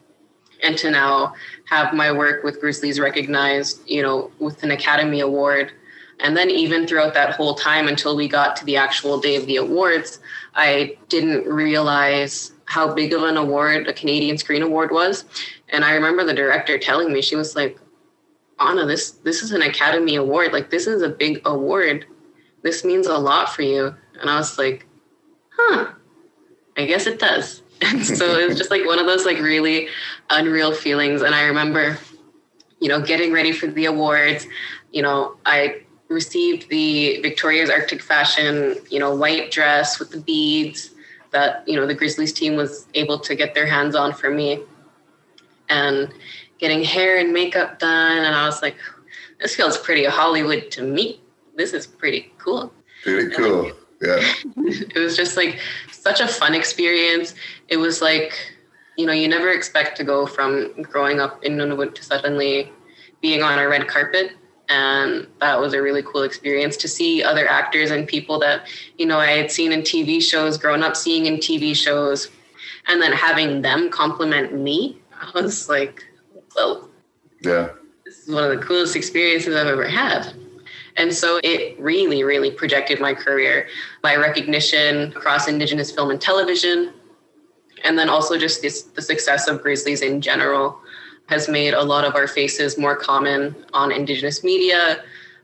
[0.62, 1.34] And to now
[1.64, 5.72] have my work with Grizzlies recognized, you know, with an Academy Award
[6.22, 9.46] and then, even throughout that whole time until we got to the actual day of
[9.46, 10.20] the awards,
[10.54, 15.24] I didn't realize how big of an award a Canadian Screen Award was.
[15.70, 17.78] And I remember the director telling me, she was like,
[18.61, 20.53] Anna, this, this is an Academy Award.
[20.53, 22.07] Like, this is a big award.
[22.62, 23.94] This means a lot for you.
[24.20, 24.87] And I was like,
[25.57, 25.92] huh,
[26.77, 27.62] I guess it does.
[27.83, 29.88] And so it was just like one of those like really
[30.29, 31.23] unreal feelings.
[31.23, 31.99] And I remember,
[32.79, 34.46] you know, getting ready for the awards.
[34.92, 40.90] You know, I received the Victoria's Arctic Fashion, you know, white dress with the beads
[41.31, 44.61] that, you know, the Grizzlies team was able to get their hands on for me.
[45.70, 46.12] And
[46.61, 48.18] getting hair and makeup done.
[48.18, 48.77] And I was like,
[49.40, 51.20] this feels pretty Hollywood to me.
[51.57, 52.73] This is pretty cool.
[53.03, 53.73] Pretty cool.
[54.01, 54.20] yeah.
[54.57, 55.59] it was just like
[55.90, 57.35] such a fun experience.
[57.68, 58.35] It was like,
[58.96, 62.70] you know, you never expect to go from growing up in Nunavut to suddenly
[63.20, 64.33] being on a red carpet
[64.68, 68.66] and that was a really cool experience to see other actors and people that
[68.99, 72.31] you know i had seen in tv shows grown up seeing in tv shows
[72.87, 76.05] and then having them compliment me I was like,
[76.61, 76.90] well,
[77.42, 77.70] yeah,
[78.05, 80.35] this is one of the coolest experiences I've ever had.
[80.96, 83.68] And so it really, really projected my career
[84.03, 86.92] by recognition across Indigenous film and television.
[87.85, 90.79] And then also just this, the success of Grizzlies in general
[91.29, 95.03] has made a lot of our faces more common on Indigenous media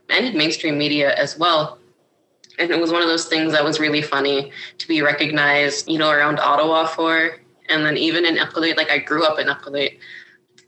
[0.09, 1.79] and in mainstream media as well.
[2.59, 5.97] And it was one of those things that was really funny to be recognized, you
[5.97, 7.37] know, around Ottawa for.
[7.69, 9.97] And then even in Iqaluit, like I grew up in Iqaluit.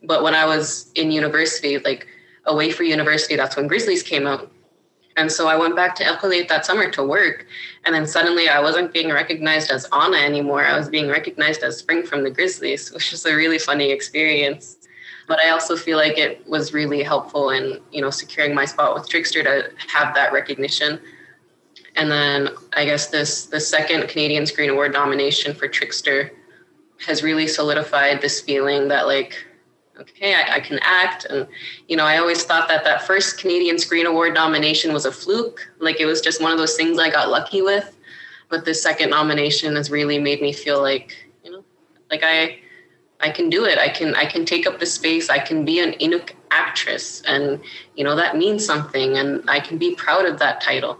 [0.03, 2.07] But when I was in university, like
[2.45, 4.51] away for university, that's when Grizzlies came out.
[5.17, 7.45] And so I went back to Iqaluit that summer to work.
[7.83, 10.65] And then suddenly I wasn't being recognized as Anna anymore.
[10.65, 14.77] I was being recognized as Spring from the Grizzlies, which was a really funny experience.
[15.27, 18.95] But I also feel like it was really helpful in, you know, securing my spot
[18.95, 20.99] with Trickster to have that recognition.
[21.95, 26.31] And then I guess this the second Canadian Screen Award nomination for Trickster
[27.05, 29.45] has really solidified this feeling that like
[29.99, 31.25] okay, I, I, can act.
[31.25, 31.47] And,
[31.87, 35.71] you know, I always thought that that first Canadian Screen Award nomination was a fluke.
[35.79, 37.95] Like it was just one of those things I got lucky with.
[38.49, 41.63] But this second nomination has really made me feel like, you know,
[42.09, 42.59] like I,
[43.19, 43.77] I can do it.
[43.77, 45.29] I can, I can take up the space.
[45.29, 47.59] I can be an Inuk actress, and
[47.95, 50.97] you know that means something, and I can be proud of that title.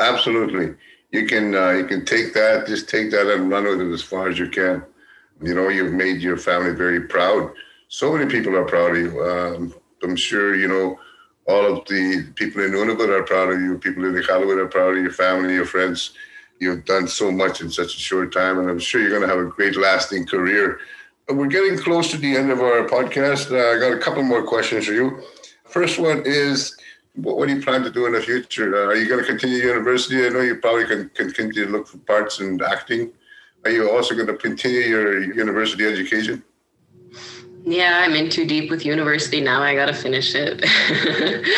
[0.00, 0.74] Absolutely,
[1.12, 4.02] you can, uh, you can take that, just take that and run with it as
[4.02, 4.84] far as you can.
[5.40, 7.52] You know, you've made your family very proud
[7.94, 9.22] so many people are proud of you.
[9.22, 10.98] Um, I'm sure, you know,
[11.46, 13.78] all of the people in Nunavut are proud of you.
[13.78, 16.12] People in the Iqaluit are proud of your family, your friends.
[16.58, 19.28] You've done so much in such a short time, and I'm sure you're going to
[19.28, 20.80] have a great, lasting career.
[21.28, 23.52] We're getting close to the end of our podcast.
[23.52, 25.22] Uh, I got a couple more questions for you.
[25.64, 26.76] First one is,
[27.14, 28.74] what, what do you plan to do in the future?
[28.74, 30.26] Uh, are you going to continue university?
[30.26, 33.12] I know you probably can, can continue to look for parts in acting.
[33.64, 36.42] Are you also going to continue your university education?
[37.66, 39.62] Yeah, I'm in too deep with university now.
[39.62, 40.62] I got to finish it.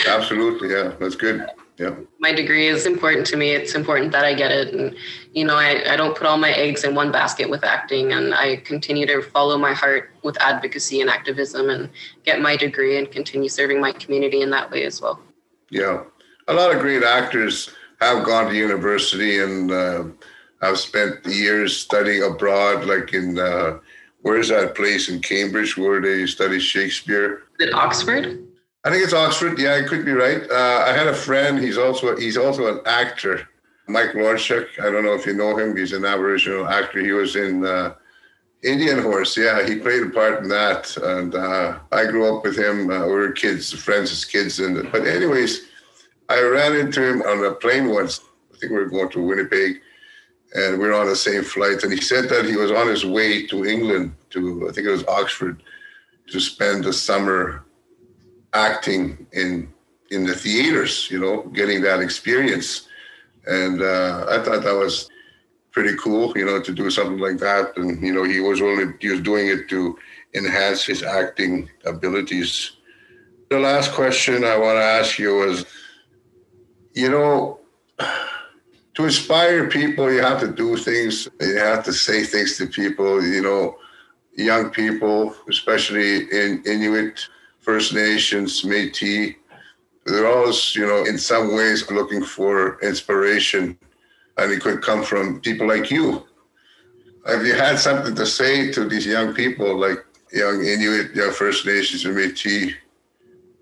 [0.08, 0.70] Absolutely.
[0.70, 1.44] Yeah, that's good.
[1.78, 1.94] Yeah.
[2.20, 3.50] My degree is important to me.
[3.50, 4.72] It's important that I get it.
[4.72, 4.94] And,
[5.32, 8.12] you know, I, I don't put all my eggs in one basket with acting.
[8.12, 11.90] And I continue to follow my heart with advocacy and activism and
[12.24, 15.20] get my degree and continue serving my community in that way as well.
[15.70, 16.04] Yeah.
[16.48, 20.04] A lot of great actors have gone to university and uh,
[20.62, 23.40] have spent years studying abroad, like in.
[23.40, 23.80] Uh,
[24.26, 27.44] where's that place in Cambridge where they study Shakespeare?
[27.60, 28.44] Is it Oxford?
[28.84, 29.56] I think it's Oxford.
[29.56, 30.42] Yeah, I could be right.
[30.50, 31.60] Uh, I had a friend.
[31.60, 33.48] He's also he's also an actor,
[33.86, 34.66] Mike Lawrenchuk.
[34.80, 35.76] I don't know if you know him.
[35.76, 37.00] He's an Aboriginal actor.
[37.00, 37.94] He was in uh,
[38.64, 39.36] Indian Horse.
[39.36, 40.96] Yeah, he played a part in that.
[40.96, 42.90] And uh, I grew up with him.
[42.90, 44.58] Uh, we were kids, friends as kids.
[44.58, 45.62] And but anyways,
[46.28, 48.20] I ran into him on a plane once.
[48.52, 49.80] I think we were going to Winnipeg
[50.56, 51.82] and we were on the same flight.
[51.82, 54.90] And he said that he was on his way to England, to I think it
[54.90, 55.62] was Oxford,
[56.28, 57.64] to spend the summer
[58.54, 59.72] acting in
[60.10, 61.10] in the theaters.
[61.10, 62.88] You know, getting that experience.
[63.46, 65.08] And uh, I thought that was
[65.72, 66.32] pretty cool.
[66.36, 67.76] You know, to do something like that.
[67.76, 69.98] And you know, he was only he was doing it to
[70.34, 72.72] enhance his acting abilities.
[73.50, 75.66] The last question I want to ask you is,
[76.94, 77.60] you know
[78.96, 81.28] to inspire people, you have to do things.
[81.40, 83.22] You have to say things to people.
[83.22, 83.78] You know,
[84.34, 87.28] young people, especially in Inuit,
[87.60, 89.36] First Nations, Métis,
[90.06, 93.76] they're always, you know, in some ways looking for inspiration,
[94.38, 96.24] and it could come from people like you.
[97.26, 99.98] Have you had something to say to these young people, like
[100.32, 102.72] young Inuit, young First Nations, and Métis?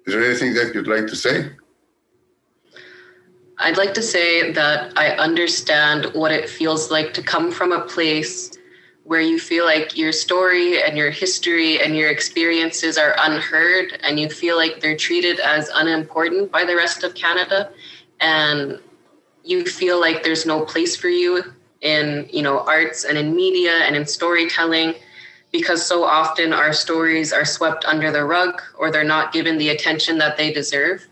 [0.06, 1.50] Is there anything that you'd like to say?
[3.58, 7.82] I'd like to say that I understand what it feels like to come from a
[7.82, 8.50] place
[9.04, 14.18] where you feel like your story and your history and your experiences are unheard and
[14.18, 17.70] you feel like they're treated as unimportant by the rest of Canada
[18.20, 18.80] and
[19.44, 21.44] you feel like there's no place for you
[21.82, 24.94] in you know arts and in media and in storytelling
[25.52, 29.68] because so often our stories are swept under the rug or they're not given the
[29.68, 31.06] attention that they deserve.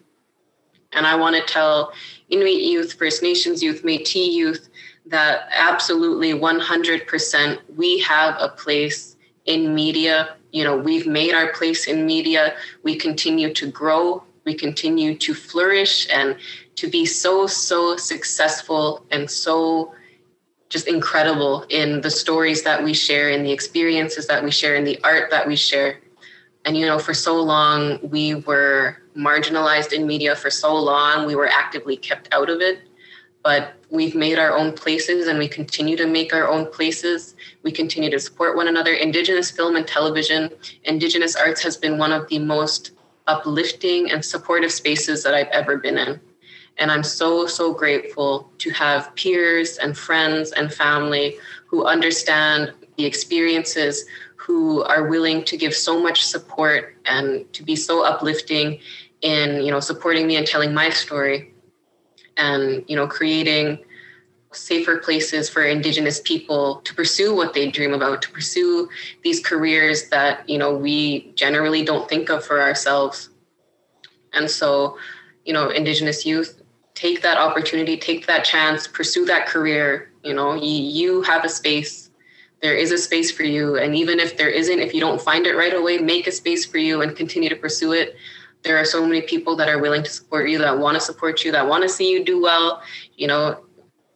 [0.93, 1.93] And I want to tell
[2.33, 4.69] Inuit youth, First Nations youth, Metis youth
[5.07, 10.37] that absolutely 100% we have a place in media.
[10.53, 12.55] You know, we've made our place in media.
[12.83, 14.25] We continue to grow.
[14.45, 16.37] We continue to flourish and
[16.77, 19.95] to be so, so successful and so
[20.69, 24.85] just incredible in the stories that we share, in the experiences that we share, in
[24.85, 26.01] the art that we share.
[26.65, 31.35] And, you know, for so long, we were marginalized in media for so long, we
[31.35, 32.83] were actively kept out of it.
[33.43, 37.35] but we've made our own places and we continue to make our own places.
[37.63, 38.95] We continue to support one another.
[38.95, 40.51] Indigenous film and television,
[40.85, 42.93] Indigenous arts has been one of the most
[43.27, 46.21] uplifting and supportive spaces that I've ever been in.
[46.79, 51.37] And I'm so, so grateful to have peers and friends and family
[51.67, 54.05] who understand the experiences,
[54.53, 58.79] who are willing to give so much support and to be so uplifting
[59.23, 61.53] in, you know, supporting me and telling my story
[62.37, 63.79] and, you know, creating
[64.53, 68.87] safer places for indigenous people to pursue what they dream about to pursue
[69.25, 73.31] these careers that you know we generally don't think of for ourselves
[74.35, 74.99] and so
[75.47, 76.63] you know indigenous youth
[76.95, 80.11] take that opportunity, take that chance, pursue that career.
[80.23, 82.02] You know, you, you have a space.
[82.63, 83.77] There is a space for you.
[83.77, 86.65] And even if there isn't, if you don't find it right away, make a space
[86.65, 88.15] for you and continue to pursue it.
[88.63, 91.45] There are so many people that are willing to support you, that want to support
[91.45, 92.81] you, that want to see you do well.
[93.17, 93.65] You know,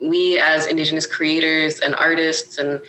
[0.00, 2.80] we as Indigenous creators and artists and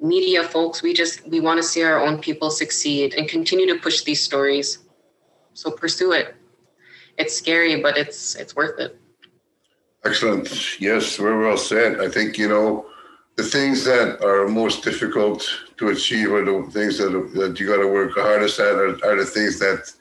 [0.00, 3.78] media folks, we just we want to see our own people succeed and continue to
[3.78, 4.78] push these stories.
[5.52, 6.34] So pursue it.
[7.18, 8.98] It's scary, but it's it's worth it.
[10.04, 10.80] Excellent.
[10.80, 12.00] Yes, very well said.
[12.00, 12.86] I think, you know,
[13.36, 15.44] the things that are most difficult
[15.76, 19.16] to achieve are the things that, that you got to work hardest at are, are,
[19.16, 19.92] the things that,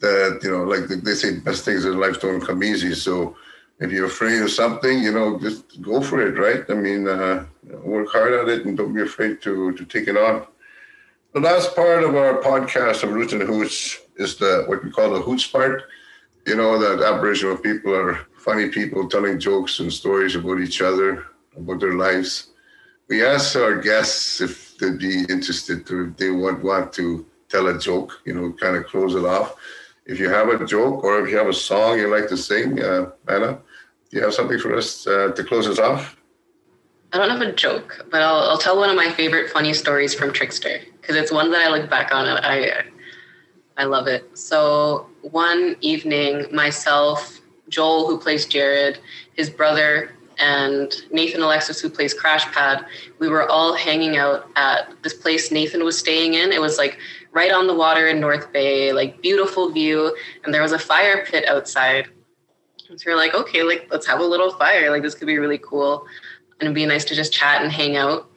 [0.00, 2.94] that, you know, like they say, best things in life don't come easy.
[2.94, 3.36] So
[3.80, 6.64] if you're afraid of something, you know, just go for it, right?
[6.68, 7.46] I mean, uh,
[7.82, 10.46] work hard at it and don't be afraid to, to take it on.
[11.32, 15.10] The last part of our podcast of Roots and Hoots is the what we call
[15.10, 15.84] the Hoots part.
[16.46, 21.26] You know that Aboriginal people are funny people telling jokes and stories about each other,
[21.56, 22.48] about their lives.
[23.08, 27.66] We asked our guests if they'd be interested to, if they would want to tell
[27.68, 29.54] a joke, you know, kind of close it off.
[30.04, 32.82] If you have a joke or if you have a song you like to sing,
[32.82, 33.58] uh, Anna,
[34.10, 36.16] do you have something for us uh, to close us off?
[37.12, 40.14] I don't have a joke, but I'll, I'll tell one of my favorite funny stories
[40.14, 42.84] from Trickster because it's one that I look back on and I,
[43.78, 44.36] I love it.
[44.36, 47.40] So one evening, myself,
[47.70, 48.98] Joel, who plays Jared,
[49.34, 52.86] his brother, and Nathan Alexis, who plays Crash Pad,
[53.18, 56.52] we were all hanging out at this place Nathan was staying in.
[56.52, 56.98] It was like
[57.32, 61.24] right on the water in North Bay, like beautiful view, and there was a fire
[61.26, 62.08] pit outside.
[62.88, 64.90] And so we are like, okay, like let's have a little fire.
[64.90, 66.06] Like this could be really cool,
[66.60, 68.30] and it'd be nice to just chat and hang out.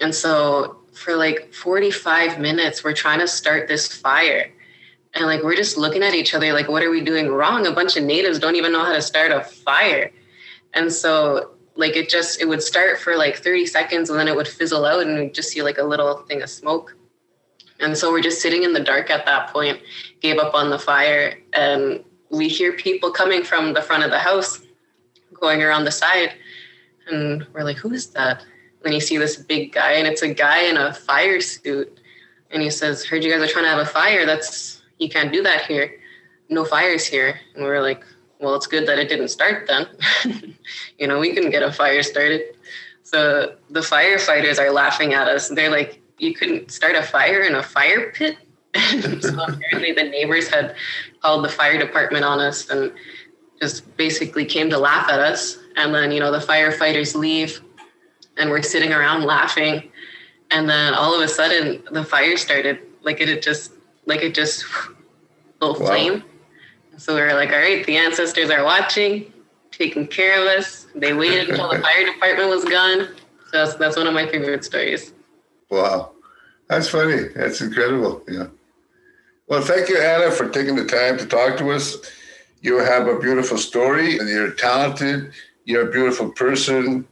[0.00, 4.52] And so for like 45 minutes, we're trying to start this fire
[5.16, 7.72] and like we're just looking at each other like what are we doing wrong a
[7.72, 10.12] bunch of natives don't even know how to start a fire
[10.76, 14.36] and so like it just it would start for like 30 seconds and then it
[14.36, 16.96] would fizzle out and we'd just see like a little thing of smoke
[17.80, 19.80] and so we're just sitting in the dark at that point
[20.20, 24.18] gave up on the fire and we hear people coming from the front of the
[24.18, 24.60] house
[25.34, 26.32] going around the side
[27.08, 28.44] and we're like who is that
[28.84, 32.00] and you see this big guy and it's a guy in a fire suit
[32.52, 35.32] and he says heard you guys are trying to have a fire that's you can't
[35.32, 35.98] do that here.
[36.48, 37.38] No fires here.
[37.54, 38.04] And we're like,
[38.40, 39.86] well, it's good that it didn't start then.
[40.98, 42.42] you know, we couldn't get a fire started.
[43.02, 45.48] So the firefighters are laughing at us.
[45.48, 48.36] They're like, you couldn't start a fire in a fire pit?
[49.20, 50.74] so apparently the neighbors had
[51.22, 52.92] called the fire department on us and
[53.60, 55.58] just basically came to laugh at us.
[55.76, 57.62] And then, you know, the firefighters leave
[58.36, 59.90] and we're sitting around laughing.
[60.50, 62.80] And then all of a sudden the fire started.
[63.02, 63.72] Like it had just
[64.04, 64.64] like it just
[65.60, 65.86] little wow.
[65.86, 66.24] flame.
[66.98, 69.32] So we were like, all right, the ancestors are watching,
[69.70, 70.86] taking care of us.
[70.94, 73.08] They waited until the fire department was gone.
[73.50, 75.12] So that's, that's one of my favorite stories.
[75.70, 76.12] Wow.
[76.68, 77.28] That's funny.
[77.34, 78.22] That's incredible.
[78.28, 78.46] Yeah.
[79.48, 81.96] Well, thank you, Anna, for taking the time to talk to us.
[82.62, 85.32] You have a beautiful story and you're talented.
[85.64, 87.06] You're a beautiful person.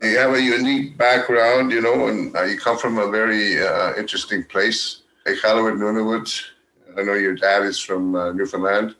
[0.00, 3.94] You have a unique background, you know, and uh, you come from a very uh,
[3.96, 5.02] interesting place.
[5.26, 6.42] Iqaluit Nunavut.
[6.96, 8.94] I know your dad is from uh, Newfoundland.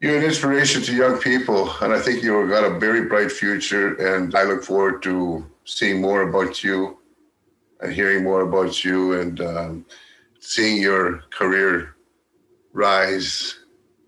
[0.00, 3.94] You're an inspiration to young people, and I think you've got a very bright future.
[3.94, 6.98] And I look forward to seeing more about you
[7.80, 9.86] and hearing more about you and um,
[10.38, 11.96] seeing your career
[12.74, 13.58] rise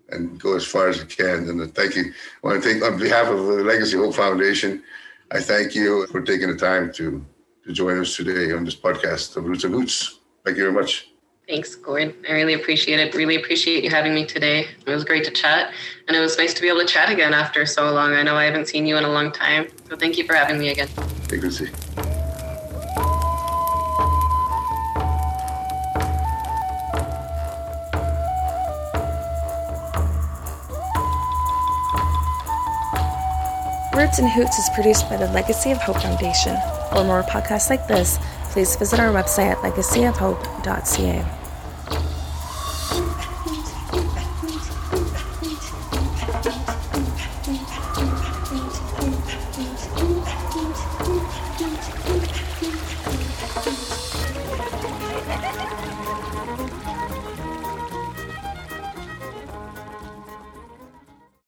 [0.09, 1.49] and go as far as it can.
[1.49, 2.13] And thank you.
[2.43, 4.83] I want to thank, on behalf of the Legacy Hope Foundation,
[5.31, 7.25] I thank you for taking the time to,
[7.65, 10.19] to join us today on this podcast of Roots and Hoots.
[10.45, 11.08] Thank you very much.
[11.49, 12.13] Thanks, Gord.
[12.29, 13.15] I really appreciate it.
[13.15, 14.67] Really appreciate you having me today.
[14.85, 15.73] It was great to chat,
[16.07, 18.13] and it was nice to be able to chat again after so long.
[18.13, 20.59] I know I haven't seen you in a long time, so thank you for having
[20.59, 20.87] me again.
[21.27, 21.65] Good to see.
[33.95, 36.55] Roots and Hoots is produced by the Legacy of Hope Foundation.
[36.93, 38.19] For more podcasts like this,
[38.51, 41.38] please visit our website at legacyofhope.ca.